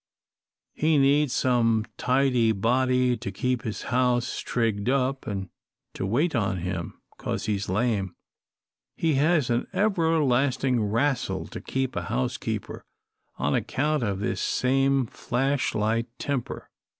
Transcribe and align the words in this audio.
He 0.73 0.97
needs 0.97 1.31
some 1.31 1.85
tidy 1.95 2.53
body 2.53 3.15
to 3.17 3.31
keep 3.31 3.61
his 3.61 3.83
house 3.93 4.39
trigged 4.41 4.89
up, 4.89 5.27
and 5.27 5.49
to 5.93 6.07
wait 6.07 6.33
on 6.35 6.57
him, 6.57 6.99
'cause 7.19 7.45
he's 7.45 7.69
lame. 7.69 8.15
He 8.97 9.13
has 9.21 9.51
an 9.51 9.67
everlasting 9.73 10.81
wrastle 10.83 11.45
to 11.49 11.61
keep 11.61 11.95
a 11.95 12.05
housekeeper 12.05 12.83
on 13.37 13.53
account 13.53 14.01
of 14.01 14.21
this 14.21 14.41
same 14.41 15.05
flash 15.05 15.75
light 15.75 16.07
temper. 16.17 16.71